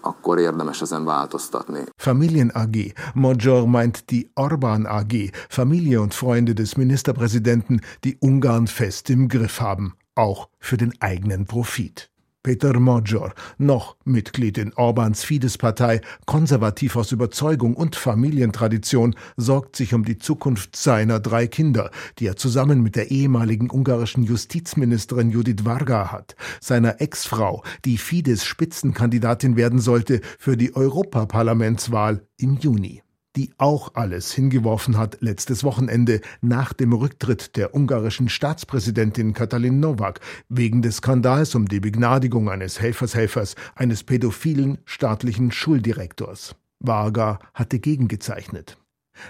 akkor 0.02 0.38
érdemes 0.38 0.80
ezen 0.80 1.04
változtatni. 1.04 1.84
Familien 1.96 2.48
AG. 2.48 2.92
Major 3.14 3.66
meint 3.66 4.02
die 4.10 4.30
Orban 4.34 4.86
AG, 4.86 5.30
Familie 5.48 6.00
und 6.00 6.14
Freunde 6.14 6.54
des 6.54 6.76
Ministerpräsidenten, 6.76 7.80
die 8.00 8.16
Ungarn 8.20 8.66
fest 8.66 9.10
im 9.10 9.28
Griff 9.28 9.60
haben, 9.60 9.94
auch 10.14 10.48
für 10.58 10.76
den 10.76 10.92
eigenen 11.00 11.46
Profit. 11.46 12.11
Peter 12.42 12.80
Major, 12.80 13.32
noch 13.58 13.96
Mitglied 14.04 14.58
in 14.58 14.72
Orbans 14.72 15.22
Fidesz-Partei, 15.22 16.00
konservativ 16.26 16.96
aus 16.96 17.12
Überzeugung 17.12 17.74
und 17.74 17.94
Familientradition, 17.94 19.14
sorgt 19.36 19.76
sich 19.76 19.94
um 19.94 20.04
die 20.04 20.18
Zukunft 20.18 20.74
seiner 20.74 21.20
drei 21.20 21.46
Kinder, 21.46 21.90
die 22.18 22.26
er 22.26 22.36
zusammen 22.36 22.82
mit 22.82 22.96
der 22.96 23.10
ehemaligen 23.12 23.70
ungarischen 23.70 24.24
Justizministerin 24.24 25.30
Judith 25.30 25.64
Varga 25.64 26.10
hat, 26.10 26.34
seiner 26.60 27.00
Ex-Frau, 27.00 27.62
die 27.84 27.96
Fidesz-Spitzenkandidatin 27.98 29.56
werden 29.56 29.78
sollte 29.78 30.20
für 30.38 30.56
die 30.56 30.74
Europaparlamentswahl 30.74 32.26
im 32.38 32.56
Juni 32.56 33.01
die 33.36 33.52
auch 33.58 33.94
alles 33.94 34.32
hingeworfen 34.32 34.98
hat 34.98 35.18
letztes 35.20 35.64
Wochenende 35.64 36.20
nach 36.40 36.72
dem 36.72 36.92
Rücktritt 36.92 37.56
der 37.56 37.74
ungarischen 37.74 38.28
Staatspräsidentin 38.28 39.32
Katalin 39.32 39.80
Nowak 39.80 40.20
wegen 40.48 40.82
des 40.82 40.98
Skandals 40.98 41.54
um 41.54 41.66
die 41.66 41.80
Begnadigung 41.80 42.50
eines 42.50 42.80
Helfershelfers 42.80 43.54
eines 43.74 44.04
pädophilen 44.04 44.78
staatlichen 44.84 45.50
Schuldirektors. 45.50 46.54
Varga 46.80 47.38
hatte 47.54 47.78
gegengezeichnet. 47.78 48.76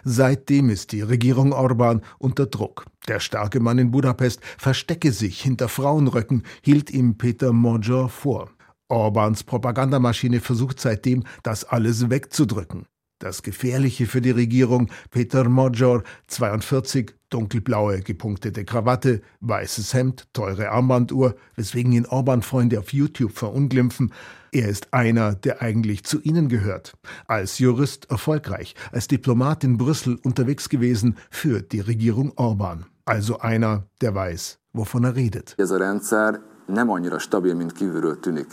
Seitdem 0.05 0.71
ist 0.71 0.93
die 0.93 1.03
Regierung 1.03 1.53
Orban 1.53 2.03
unter 2.19 2.47
Druck. 2.47 2.87
Der 3.09 3.21
starke 3.21 3.61
Mann 3.61 3.79
in 3.79 3.91
Budapest 3.91 4.41
verstecke 4.59 5.13
sich 5.13 5.43
hinter 5.43 5.69
Frauenröcken, 5.69 6.45
hielt 6.63 6.91
ihm 6.91 7.19
Peter 7.19 7.53
Major 7.53 8.09
vor. 8.09 8.51
Orbans 8.89 9.43
Propagandamaschine 9.43 10.41
versucht 10.41 10.81
seitdem, 10.81 11.25
das 11.43 11.65
alles 11.65 12.11
wegzudrücken. 12.11 12.87
Das 13.23 13.45
Gefährliche 13.45 14.07
für 14.07 14.21
die 14.21 14.33
Regierung 14.33 14.91
Peter 15.13 15.49
Major, 15.49 16.03
42, 16.27 17.15
dunkelblaue 17.31 18.01
gepunktete 18.01 18.65
Krawatte, 18.65 19.23
weißes 19.39 19.95
Hemd, 19.95 20.27
teure 20.33 20.71
Armbanduhr, 20.71 21.37
weswegen 21.55 21.93
ihn 21.93 22.05
Orban-Freunde 22.05 22.81
auf 22.81 22.93
YouTube 22.93 23.39
verunglimpfen. 23.39 24.13
Er 24.51 24.69
ist 24.69 24.93
einer, 24.93 25.37
der 25.37 25.63
eigentlich 25.63 26.03
zu 26.03 26.21
ihnen 26.21 26.49
gehört. 26.49 26.95
Als 27.29 27.61
Jurist 27.61 28.11
erfolgreich, 28.11 28.75
als 28.91 29.07
Diplomat 29.07 29.63
in 29.63 29.79
Brüssel 29.79 30.19
unterwegs 30.25 30.69
gewesen 30.69 31.17
für 31.31 31.63
die 31.63 31.79
Regierung 31.79 32.33
Orban. 32.35 32.87
Also 33.05 33.39
einer, 33.39 33.87
der 34.01 34.17
weiß, 34.17 34.59
wovon 34.73 35.05
er 35.05 35.15
redet. 35.15 35.55
A 35.61 35.77
rendszer 35.77 36.41
nem 36.67 36.91
annyira 36.91 37.19
stabil, 37.19 37.55
mint 37.55 37.73
kívülről 37.73 38.21
tűnik. 38.21 38.47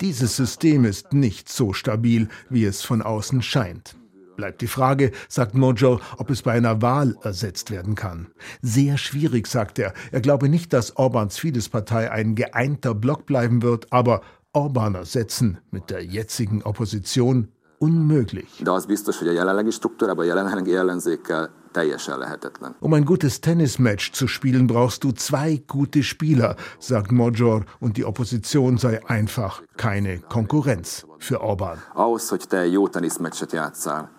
Dieses 0.00 0.36
System 0.36 0.84
ist 0.84 1.12
nicht 1.12 1.48
so 1.48 1.72
stabil, 1.72 2.28
wie 2.50 2.64
es 2.64 2.82
von 2.82 3.02
außen 3.02 3.42
scheint. 3.42 3.96
Bleibt 4.36 4.62
die 4.62 4.66
Frage, 4.66 5.12
sagt 5.28 5.54
Mojo, 5.54 6.00
ob 6.18 6.30
es 6.30 6.42
bei 6.42 6.52
einer 6.52 6.82
Wahl 6.82 7.16
ersetzt 7.22 7.70
werden 7.70 7.94
kann. 7.94 8.26
Sehr 8.62 8.98
schwierig, 8.98 9.46
sagt 9.46 9.78
er. 9.78 9.94
Er 10.10 10.20
glaube 10.20 10.48
nicht, 10.48 10.72
dass 10.72 10.96
Orbans 10.96 11.38
Fidesz-Partei 11.38 12.10
ein 12.10 12.34
geeinter 12.34 12.94
Block 12.94 13.26
bleiben 13.26 13.62
wird, 13.62 13.92
aber 13.92 14.22
Orban 14.52 14.94
ersetzen 14.94 15.58
mit 15.70 15.90
der 15.90 16.04
jetzigen 16.04 16.62
Opposition 16.62 17.48
unmöglich. 17.78 18.62
Das 18.64 18.86
biztos, 18.86 19.18
hogy 19.18 19.28
a 19.28 19.32
jelenlegi 19.32 19.70
struktúrában, 19.70 20.24
a 20.24 20.28
jelenlegi 20.28 20.74
ellenzékkel 20.74 21.50
um 22.80 22.94
ein 22.94 23.04
gutes 23.04 23.40
Tennismatch 23.40 24.12
zu 24.12 24.28
spielen, 24.28 24.66
brauchst 24.66 25.04
du 25.04 25.12
zwei 25.12 25.62
gute 25.66 26.02
Spieler, 26.02 26.56
sagt 26.78 27.12
Major, 27.12 27.64
und 27.80 27.96
die 27.96 28.04
Opposition 28.04 28.78
sei 28.78 29.04
einfach 29.06 29.62
keine 29.76 30.20
Konkurrenz 30.20 31.06
für 31.18 31.40
Orban. 31.40 31.78
Ahhoz, 31.94 32.28
hogy 32.28 32.46
te 32.48 32.66
jó 32.66 32.88
teniszmeccset 32.88 33.52
játszál, 33.52 34.10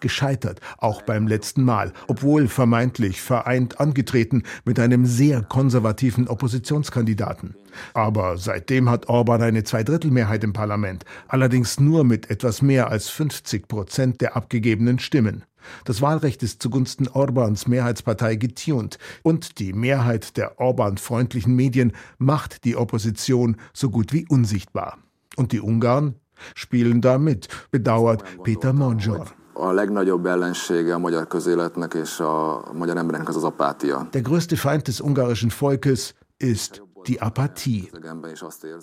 Gescheitert, 0.00 0.60
auch 0.76 1.00
beim 1.00 1.26
letzten 1.26 1.64
Mal, 1.64 1.94
obwohl 2.08 2.46
vermeintlich 2.46 3.22
vereint 3.22 3.80
angetreten 3.80 4.42
mit 4.66 4.78
einem 4.78 5.06
sehr 5.06 5.42
konservativen 5.42 6.28
Oppositionskandidaten. 6.28 7.56
Aber 7.94 8.36
seitdem 8.36 8.90
hat 8.90 9.08
Orban 9.08 9.40
eine 9.40 9.64
Zweidrittelmehrheit 9.64 10.44
im 10.44 10.52
Parlament, 10.52 11.04
allerdings 11.26 11.80
nur 11.80 12.04
mit 12.04 12.30
etwas 12.30 12.60
mehr 12.60 12.90
als 12.90 13.08
50 13.08 13.66
Prozent 13.66 14.20
der 14.20 14.36
abgegebenen 14.36 14.98
Stimmen. 14.98 15.44
Das 15.84 16.02
Wahlrecht 16.02 16.42
ist 16.42 16.62
zugunsten 16.62 17.08
Orbans 17.08 17.66
Mehrheitspartei 17.66 18.36
getunt 18.36 18.98
und 19.22 19.58
die 19.58 19.72
Mehrheit 19.72 20.36
der 20.36 20.60
Orban-freundlichen 20.60 21.56
Medien 21.56 21.92
macht 22.18 22.64
die 22.64 22.76
Opposition 22.76 23.56
so 23.72 23.90
gut 23.90 24.12
wie 24.12 24.26
unsichtbar. 24.28 24.98
Und 25.36 25.52
die 25.52 25.60
Ungarn 25.60 26.16
spielen 26.54 27.00
da 27.00 27.18
mit, 27.18 27.66
bedauert 27.70 28.22
Peter 28.42 28.72
Monjor. 28.72 29.34
A 29.52 29.72
legnagyobb 29.72 30.26
ellensége 30.26 30.94
a 30.94 30.98
magyar 30.98 31.26
közéletnek 31.26 31.94
és 31.94 32.20
a 32.20 32.64
magyar 32.72 32.96
embereknek 32.96 33.28
az 33.28 33.36
az 33.36 33.44
apátia. 33.44 34.08
Der 34.10 34.22
größte 34.22 34.56
Feind 34.56 34.82
des 34.82 35.00
ungarischen 35.00 35.50
Volkes 35.58 36.14
ist 36.36 36.82
die 37.06 37.20
Apathie. 37.20 37.90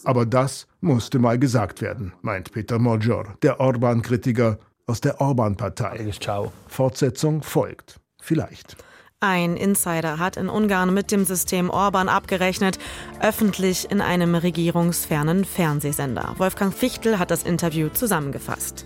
Aber 0.04 0.26
das 0.26 0.66
musste 0.80 1.20
mal 1.20 1.38
gesagt 1.38 1.82
werden, 1.82 2.14
meint 2.22 2.52
Peter 2.52 2.80
Major, 2.80 3.36
der 3.42 3.60
Orban-Kritiker 3.60 4.58
aus 4.86 5.00
der 5.00 5.20
Orban-Partei. 5.20 6.12
Fortsetzung 6.68 7.44
folgt. 7.44 8.00
Vielleicht. 8.22 8.76
Ein 9.26 9.56
Insider 9.56 10.20
hat 10.20 10.36
in 10.36 10.50
Ungarn 10.50 10.94
mit 10.94 11.10
dem 11.10 11.24
System 11.24 11.70
Orban 11.70 12.10
abgerechnet, 12.10 12.78
öffentlich 13.22 13.90
in 13.90 14.02
einem 14.02 14.36
regierungsfernen 14.36 15.46
Fernsehsender. 15.46 16.36
Wolfgang 16.40 16.74
Fichtel 16.74 17.20
hat 17.20 17.32
das 17.32 17.44
Interview 17.44 17.88
zusammengefasst. 17.88 18.86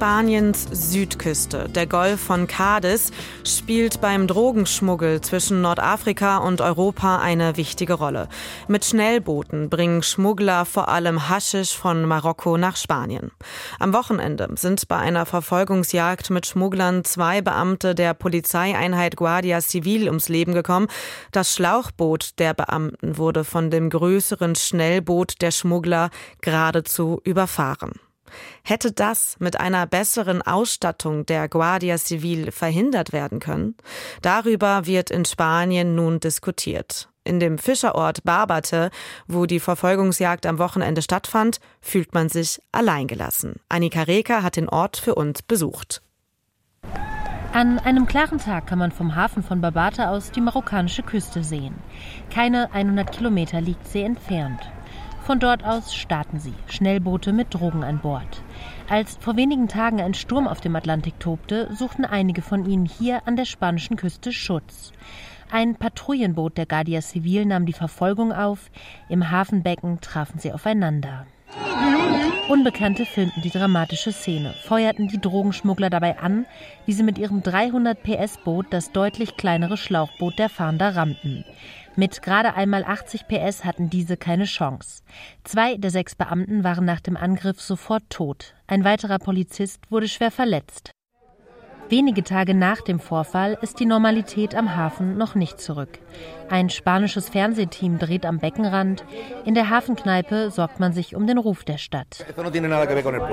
Spaniens 0.00 0.66
Südküste, 0.72 1.68
der 1.68 1.86
Golf 1.86 2.22
von 2.22 2.46
Cadiz, 2.46 3.10
spielt 3.44 4.00
beim 4.00 4.26
Drogenschmuggel 4.26 5.20
zwischen 5.20 5.60
Nordafrika 5.60 6.38
und 6.38 6.62
Europa 6.62 7.18
eine 7.18 7.58
wichtige 7.58 7.92
Rolle. 7.92 8.30
Mit 8.66 8.86
Schnellbooten 8.86 9.68
bringen 9.68 10.02
Schmuggler 10.02 10.64
vor 10.64 10.88
allem 10.88 11.28
Haschisch 11.28 11.76
von 11.76 12.06
Marokko 12.06 12.56
nach 12.56 12.76
Spanien. 12.76 13.30
Am 13.78 13.92
Wochenende 13.92 14.48
sind 14.54 14.88
bei 14.88 14.96
einer 14.96 15.26
Verfolgungsjagd 15.26 16.30
mit 16.30 16.46
Schmugglern 16.46 17.04
zwei 17.04 17.42
Beamte 17.42 17.94
der 17.94 18.14
Polizeieinheit 18.14 19.16
Guardia 19.16 19.60
Civil 19.60 20.06
ums 20.06 20.30
Leben 20.30 20.54
gekommen. 20.54 20.88
Das 21.30 21.54
Schlauchboot 21.54 22.38
der 22.38 22.54
Beamten 22.54 23.18
wurde 23.18 23.44
von 23.44 23.70
dem 23.70 23.90
größeren 23.90 24.54
Schnellboot 24.54 25.42
der 25.42 25.50
Schmuggler 25.50 26.08
geradezu 26.40 27.20
überfahren. 27.22 28.00
Hätte 28.64 28.92
das 28.92 29.36
mit 29.38 29.60
einer 29.60 29.86
besseren 29.86 30.42
Ausstattung 30.42 31.26
der 31.26 31.48
Guardia 31.48 31.98
Civil 31.98 32.52
verhindert 32.52 33.12
werden 33.12 33.40
können? 33.40 33.76
Darüber 34.22 34.86
wird 34.86 35.10
in 35.10 35.24
Spanien 35.24 35.94
nun 35.94 36.20
diskutiert. 36.20 37.08
In 37.22 37.38
dem 37.38 37.58
Fischerort 37.58 38.24
Barbate, 38.24 38.90
wo 39.28 39.46
die 39.46 39.60
Verfolgungsjagd 39.60 40.46
am 40.46 40.58
Wochenende 40.58 41.02
stattfand, 41.02 41.60
fühlt 41.80 42.14
man 42.14 42.28
sich 42.28 42.60
alleingelassen. 42.72 43.56
Annika 43.68 44.02
Reker 44.02 44.42
hat 44.42 44.56
den 44.56 44.68
Ort 44.68 44.96
für 44.96 45.14
uns 45.14 45.42
besucht. 45.42 46.02
An 47.52 47.80
einem 47.80 48.06
klaren 48.06 48.38
Tag 48.38 48.68
kann 48.68 48.78
man 48.78 48.92
vom 48.92 49.16
Hafen 49.16 49.42
von 49.42 49.60
Barbate 49.60 50.08
aus 50.08 50.30
die 50.30 50.40
marokkanische 50.40 51.02
Küste 51.02 51.42
sehen. 51.42 51.74
Keine 52.32 52.72
100 52.72 53.10
Kilometer 53.10 53.60
liegt 53.60 53.86
sie 53.88 54.02
entfernt. 54.02 54.60
Von 55.22 55.38
dort 55.38 55.64
aus 55.64 55.94
starten 55.94 56.40
sie, 56.40 56.54
Schnellboote 56.66 57.32
mit 57.32 57.54
Drogen 57.54 57.84
an 57.84 57.98
Bord. 57.98 58.42
Als 58.88 59.16
vor 59.20 59.36
wenigen 59.36 59.68
Tagen 59.68 60.00
ein 60.00 60.14
Sturm 60.14 60.48
auf 60.48 60.60
dem 60.60 60.74
Atlantik 60.74 61.20
tobte, 61.20 61.72
suchten 61.74 62.04
einige 62.04 62.42
von 62.42 62.64
ihnen 62.66 62.86
hier 62.86 63.26
an 63.26 63.36
der 63.36 63.44
spanischen 63.44 63.96
Küste 63.96 64.32
Schutz. 64.32 64.92
Ein 65.52 65.76
Patrouillenboot 65.76 66.56
der 66.56 66.66
Guardia 66.66 67.00
Civil 67.00 67.44
nahm 67.44 67.66
die 67.66 67.72
Verfolgung 67.72 68.32
auf. 68.32 68.70
Im 69.08 69.30
Hafenbecken 69.30 70.00
trafen 70.00 70.38
sie 70.38 70.52
aufeinander. 70.52 71.26
Unbekannte 72.50 73.06
filmten 73.06 73.42
die 73.42 73.50
dramatische 73.50 74.10
Szene, 74.10 74.54
feuerten 74.64 75.06
die 75.06 75.20
Drogenschmuggler 75.20 75.88
dabei 75.88 76.18
an, 76.18 76.46
wie 76.84 76.92
sie 76.92 77.04
mit 77.04 77.16
ihrem 77.16 77.44
300 77.44 78.02
PS 78.02 78.38
Boot 78.38 78.66
das 78.70 78.90
deutlich 78.90 79.36
kleinere 79.36 79.76
Schlauchboot 79.76 80.36
der 80.36 80.48
Fahnder 80.48 80.96
rammten. 80.96 81.44
Mit 81.94 82.22
gerade 82.22 82.54
einmal 82.54 82.82
80 82.82 83.28
PS 83.28 83.64
hatten 83.64 83.88
diese 83.88 84.16
keine 84.16 84.46
Chance. 84.46 85.04
Zwei 85.44 85.76
der 85.76 85.92
sechs 85.92 86.16
Beamten 86.16 86.64
waren 86.64 86.84
nach 86.84 86.98
dem 86.98 87.16
Angriff 87.16 87.60
sofort 87.60 88.02
tot. 88.10 88.56
Ein 88.66 88.82
weiterer 88.82 89.20
Polizist 89.20 89.88
wurde 89.88 90.08
schwer 90.08 90.32
verletzt. 90.32 90.90
Wenige 91.90 92.22
Tage 92.22 92.54
nach 92.54 92.82
dem 92.82 93.00
Vorfall 93.00 93.58
ist 93.62 93.80
die 93.80 93.84
Normalität 93.84 94.54
am 94.54 94.76
Hafen 94.76 95.18
noch 95.18 95.34
nicht 95.34 95.60
zurück. 95.60 95.98
Ein 96.48 96.70
spanisches 96.70 97.28
Fernsehteam 97.28 97.98
dreht 97.98 98.24
am 98.24 98.38
Beckenrand. 98.38 99.04
In 99.44 99.54
der 99.54 99.70
Hafenkneipe 99.70 100.52
sorgt 100.52 100.78
man 100.78 100.92
sich 100.92 101.16
um 101.16 101.26
den 101.26 101.36
Ruf 101.36 101.64
der 101.64 101.78
Stadt. 101.78 102.24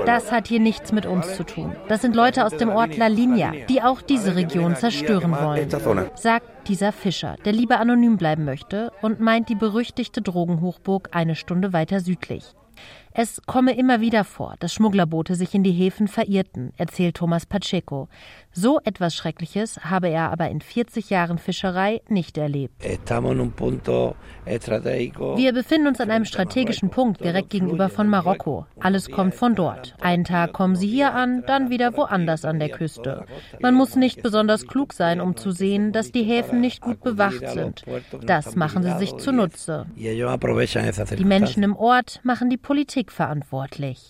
Das 0.06 0.32
hat 0.32 0.48
hier 0.48 0.58
nichts 0.58 0.90
mit 0.90 1.06
uns 1.06 1.36
zu 1.36 1.44
tun. 1.44 1.76
Das 1.86 2.02
sind 2.02 2.16
Leute 2.16 2.44
aus 2.44 2.56
dem 2.56 2.70
Ort 2.70 2.96
La 2.96 3.06
Línea, 3.06 3.52
die 3.68 3.80
auch 3.80 4.02
diese 4.02 4.34
Region 4.34 4.74
zerstören 4.74 5.30
wollen, 5.30 5.70
sagt 6.16 6.68
dieser 6.68 6.90
Fischer, 6.90 7.36
der 7.44 7.52
lieber 7.52 7.78
anonym 7.78 8.16
bleiben 8.16 8.44
möchte 8.44 8.90
und 9.02 9.20
meint 9.20 9.48
die 9.48 9.54
berüchtigte 9.54 10.20
Drogenhochburg 10.20 11.10
eine 11.12 11.36
Stunde 11.36 11.72
weiter 11.72 12.00
südlich. 12.00 12.56
Es 13.12 13.42
komme 13.46 13.76
immer 13.76 14.00
wieder 14.00 14.22
vor, 14.22 14.54
dass 14.60 14.72
Schmugglerboote 14.72 15.34
sich 15.34 15.54
in 15.54 15.62
die 15.62 15.72
Häfen 15.72 16.08
verirrten, 16.08 16.72
erzählt 16.76 17.16
Thomas 17.16 17.46
Pacheco. 17.46 18.08
So 18.60 18.80
etwas 18.82 19.14
Schreckliches 19.14 19.78
habe 19.84 20.08
er 20.08 20.32
aber 20.32 20.48
in 20.48 20.60
40 20.60 21.10
Jahren 21.10 21.38
Fischerei 21.38 22.00
nicht 22.08 22.36
erlebt. 22.36 22.82
Wir 22.82 22.98
befinden 25.52 25.86
uns 25.86 26.00
an 26.00 26.10
einem 26.10 26.24
strategischen 26.24 26.90
Punkt 26.90 27.22
direkt 27.22 27.50
gegenüber 27.50 27.88
von 27.88 28.08
Marokko. 28.08 28.66
Alles 28.80 29.12
kommt 29.12 29.36
von 29.36 29.54
dort. 29.54 29.94
Einen 30.00 30.24
Tag 30.24 30.54
kommen 30.54 30.74
sie 30.74 30.88
hier 30.88 31.14
an, 31.14 31.44
dann 31.46 31.70
wieder 31.70 31.96
woanders 31.96 32.44
an 32.44 32.58
der 32.58 32.70
Küste. 32.70 33.26
Man 33.60 33.76
muss 33.76 33.94
nicht 33.94 34.24
besonders 34.24 34.66
klug 34.66 34.92
sein, 34.92 35.20
um 35.20 35.36
zu 35.36 35.52
sehen, 35.52 35.92
dass 35.92 36.10
die 36.10 36.24
Häfen 36.24 36.60
nicht 36.60 36.80
gut 36.80 37.00
bewacht 37.00 37.48
sind. 37.50 37.84
Das 38.26 38.56
machen 38.56 38.82
sie 38.82 38.98
sich 38.98 39.16
zunutze. 39.18 39.86
Die 39.94 41.24
Menschen 41.24 41.62
im 41.62 41.76
Ort 41.76 42.18
machen 42.24 42.50
die 42.50 42.56
Politik 42.56 43.12
verantwortlich. 43.12 44.08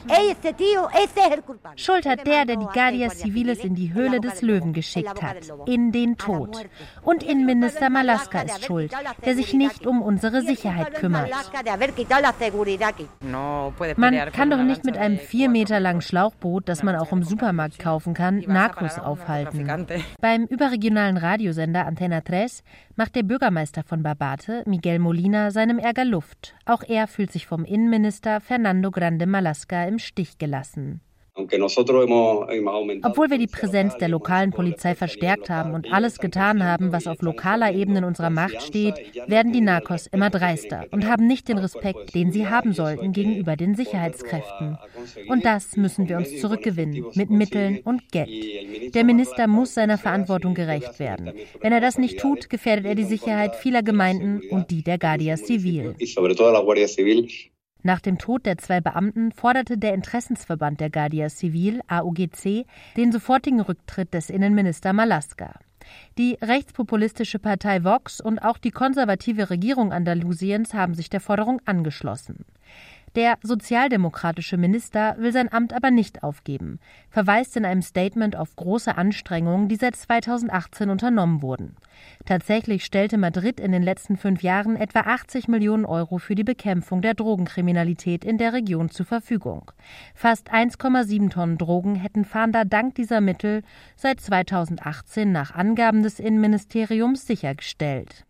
Schuld 1.77 2.07
hat 2.07 2.27
der, 2.27 2.47
der 2.47 2.57
die 2.57 2.67
Guardia 2.73 3.11
Civiles 3.11 3.63
in 3.63 3.75
die 3.75 3.93
Höhle 3.93 4.23
des 4.23 4.38
Löwen 4.43 4.73
geschickt 4.73 5.23
hat, 5.23 5.37
in 5.67 5.93
den 5.93 6.17
Tod. 6.17 6.67
Und 7.03 7.23
Innenminister 7.23 7.91
Malaska 7.91 8.43
ist 8.43 8.65
schuld, 8.65 8.93
der 9.25 9.35
sich 9.35 9.55
nicht 9.55 9.87
um 9.87 10.03
unsere 10.03 10.43
Sicherheit 10.43 10.95
kümmert. 10.95 11.31
Man 13.97 14.33
kann 14.33 14.51
doch 14.51 14.63
nicht 14.63 14.85
mit 14.85 14.97
einem 14.97 15.19
vier 15.19 15.49
Meter 15.49 15.81
langen 15.81 16.03
Schlauchboot, 16.03 16.69
das 16.69 16.83
man 16.83 16.97
auch 16.97 17.13
im 17.13 17.23
Supermarkt 17.23 17.79
kaufen 17.79 18.15
kann, 18.15 18.39
Narcos 18.47 18.99
aufhalten. 18.99 19.87
Beim 20.21 20.45
überregionalen 20.45 21.17
Radiosender 21.17 21.87
Antena 21.87 22.21
3 22.21 22.47
macht 22.97 23.17
der 23.17 23.23
Bürgermeister 23.23 23.83
von 23.85 24.03
Barbate, 24.03 24.63
Miguel 24.67 24.99
Molina, 24.99 25.51
seinem 25.51 25.79
Ärger 25.79 26.05
Luft. 26.05 26.55
Auch 26.65 26.83
er 26.83 27.07
fühlt 27.07 27.33
sich 27.33 27.47
vom 27.47 27.65
Innenminister 27.65 28.41
Fernando 28.41 28.91
Grande 28.91 29.27
Malaska 29.27 29.85
im 29.85 29.99
Stich 29.99 30.39
gelassen. 30.39 31.01
Obwohl 31.39 33.31
wir 33.31 33.39
die 33.39 33.47
Präsenz 33.47 33.97
der 33.97 34.09
lokalen 34.09 34.51
Polizei 34.51 34.95
verstärkt 34.95 35.49
haben 35.51 35.73
und 35.75 35.93
alles 35.93 36.19
getan 36.19 36.65
haben, 36.65 36.93
was 36.93 37.07
auf 37.07 37.23
lokaler 37.23 37.73
Ebene 37.73 37.99
in 37.99 38.05
unserer 38.05 38.31
Macht 38.31 38.63
steht, 38.63 38.95
werden 39.27 39.53
die 39.53 39.61
Narcos 39.61 40.07
immer 40.09 40.31
dreister 40.31 40.87
und 40.91 41.07
haben 41.09 41.27
nicht 41.27 41.49
den 41.49 41.59
Respekt, 41.59 42.15
den 42.15 42.33
sie 42.33 42.49
haben 42.49 42.73
sollten 42.73 43.13
gegenüber 43.13 43.57
den 43.57 43.75
Sicherheitskräften. 43.75 44.79
Und 45.29 45.45
das 45.45 45.77
müssen 45.77 46.09
wir 46.09 46.17
uns 46.17 46.41
zurückgewinnen, 46.41 47.07
mit 47.15 47.31
Mitteln 47.31 47.81
und 47.85 48.11
Geld. 48.11 48.95
Der 48.95 49.05
Minister 49.05 49.47
muss 49.47 49.75
seiner 49.75 49.99
Verantwortung 49.99 50.55
gerecht 50.55 50.99
werden. 50.99 51.33
Wenn 51.61 51.73
er 51.73 51.81
das 51.81 51.99
nicht 51.99 52.19
tut, 52.19 52.51
gefährdet 52.51 52.87
er 52.87 52.95
die 52.95 53.05
Sicherheit 53.05 53.57
vieler 53.57 53.83
Gemeinden 53.83 54.43
und 54.51 54.71
die 54.71 54.83
der 54.83 54.99
Guardia 54.99 55.37
Civil. 55.37 55.95
Nach 57.83 58.01
dem 58.01 58.19
Tod 58.19 58.45
der 58.45 58.59
zwei 58.59 58.81
Beamten 58.81 59.33
forderte 59.33 59.79
der 59.79 59.95
Interessensverband 59.95 60.81
der 60.81 60.91
Guardia 60.91 61.29
Civil, 61.29 61.81
AUGC, 61.87 62.67
den 62.97 63.13
sofortigen 63.13 63.61
Rücktritt 63.61 64.13
des 64.15 64.31
Innenminister 64.31 64.93
Malaska. 64.93 65.55
Die 66.19 66.37
rechtspopulistische 66.43 67.39
Partei 67.39 67.85
Vox 67.85 68.21
und 68.21 68.41
auch 68.41 68.59
die 68.59 68.73
konservative 68.73 69.51
Regierung 69.51 69.93
Andalusiens 69.93 70.75
haben 70.75 70.95
sich 70.95 71.09
der 71.09 71.21
Forderung 71.21 71.63
angeschlossen. 71.65 72.45
Der 73.19 73.37
sozialdemokratische 73.43 74.57
Minister 74.57 75.17
will 75.19 75.33
sein 75.33 75.53
Amt 75.53 75.73
aber 75.73 75.91
nicht 75.91 76.23
aufgeben, 76.23 76.79
verweist 77.11 77.57
in 77.57 77.65
einem 77.65 77.83
Statement 77.83 78.37
auf 78.37 78.55
große 78.55 78.97
Anstrengungen, 78.97 79.67
die 79.67 79.75
seit 79.75 79.97
2018 79.97 80.89
unternommen 80.89 81.43
wurden. 81.43 81.75
Tatsächlich 82.27 82.85
stellte 82.85 83.19
Madrid 83.19 83.59
in 83.59 83.73
den 83.73 83.83
letzten 83.83 84.17
fünf 84.17 84.45
Jahren 84.45 84.77
etwa 84.77 85.01
80 85.01 85.49
Millionen 85.49 85.85
Euro 85.85 86.19
für 86.19 86.37
die 86.37 86.45
Bekämpfung 86.45 87.03
der 87.03 87.15
Drogenkriminalität 87.15 88.25
in 88.25 88.39
der 88.39 88.53
Region 88.53 88.89
zur 88.89 89.07
Verfügung. 89.07 89.73
Fast 90.15 90.53
1,7 90.53 91.29
Tonnen 91.31 91.59
Drogen 91.59 91.97
hätten 91.97 92.25
Fahnder 92.25 92.65
dank 92.65 92.95
dieser 92.95 93.21
Mittel 93.21 93.65
seit 93.97 94.21
2018 94.21 95.33
nach 95.33 95.57
Angaben 95.57 96.05
des 96.05 96.21
Innenministeriums 96.21 97.27
sichergestellt. 97.27 98.28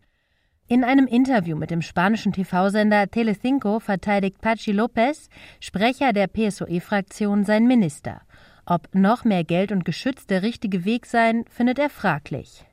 In 0.71 0.83
einem 0.83 1.07
Interview 1.07 1.57
mit 1.57 1.71
dem 1.71 1.81
spanischen 1.81 2.31
TV-Sender 2.31 3.09
Telecinco 3.09 3.79
verteidigt 3.79 4.39
Pachi 4.39 4.71
López, 4.71 5.27
Sprecher 5.59 6.13
der 6.13 6.27
PSOE-Fraktion, 6.27 7.43
seinen 7.43 7.65
Minister. 7.65 8.21
Ob 8.67 8.87
noch 8.93 9.23
mehr 9.23 9.43
Geld 9.43 9.71
und 9.71 9.83
Geschütz 9.83 10.27
der 10.27 10.43
richtige 10.43 10.85
Weg 10.85 11.07
seien, 11.07 11.45
findet 11.49 11.79
er 11.79 11.89
fraglich. 11.89 12.63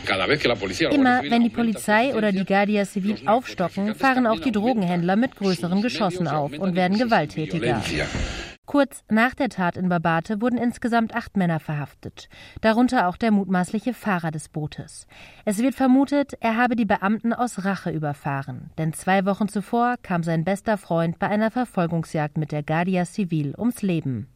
Immer 0.91 1.23
wenn 1.23 1.43
die 1.43 1.49
Polizei 1.49 2.15
oder 2.15 2.33
die 2.33 2.45
Guardia 2.45 2.85
Civil 2.85 3.27
aufstocken, 3.27 3.95
fahren 3.95 4.27
auch 4.27 4.41
die 4.41 4.53
Drogenhändler 4.53 5.17
mit 5.17 5.35
größeren 5.35 5.81
Geschossen 5.81 6.29
auf 6.29 6.53
und 6.53 6.75
werden 6.75 6.99
gewalttätiger. 6.99 7.83
Kurz 8.67 9.05
nach 9.09 9.35
der 9.35 9.49
Tat 9.49 9.77
in 9.77 9.89
Barbate 9.89 10.41
wurden 10.41 10.59
insgesamt 10.59 11.15
acht 11.15 11.37
Männer 11.37 11.61
verhaftet, 11.61 12.29
darunter 12.61 13.07
auch 13.07 13.17
der 13.17 13.31
mutmaßliche 13.31 13.95
Fahrer 13.95 14.33
des 14.33 14.49
Bootes. 14.49 15.07
Es 15.45 15.59
wird 15.59 15.77
vermutet, 15.77 16.37
er 16.41 16.57
habe 16.57 16.75
die 16.75 16.85
Beamten 16.85 17.33
aus 17.33 17.65
Rache 17.65 17.91
überfahren, 17.93 18.71
denn 18.77 18.93
zwei 18.93 19.25
Wochen 19.25 19.49
zuvor 19.49 19.95
kam 20.03 20.25
sein 20.25 20.45
bester 20.45 20.79
Freund 20.79 21.21
bei 21.21 21.29
einer 21.29 21.53
Verfolgungsjagd 21.53 22.39
mit 22.39 22.51
der 22.51 22.65
Guardia 22.65 23.05
Civil 23.05 23.55
ums 23.57 23.83
Leben. 23.83 24.29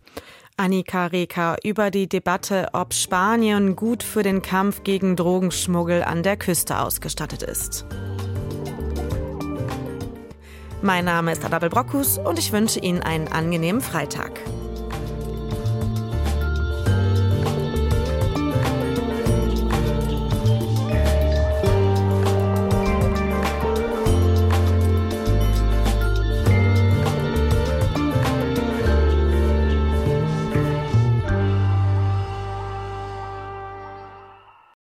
Annika 0.56 1.06
Reka 1.06 1.56
über 1.64 1.90
die 1.90 2.08
Debatte, 2.08 2.68
ob 2.72 2.94
Spanien 2.94 3.74
gut 3.76 4.02
für 4.02 4.22
den 4.22 4.42
Kampf 4.42 4.84
gegen 4.84 5.16
Drogenschmuggel 5.16 6.04
an 6.04 6.22
der 6.22 6.36
Küste 6.36 6.78
ausgestattet 6.78 7.42
ist. 7.42 7.86
Mein 10.82 11.04
Name 11.04 11.32
ist 11.32 11.44
Adabel 11.44 11.68
Brockus 11.68 12.16
und 12.16 12.38
ich 12.38 12.52
wünsche 12.52 12.80
Ihnen 12.80 13.02
einen 13.02 13.28
angenehmen 13.28 13.82
Freitag. 13.82 14.40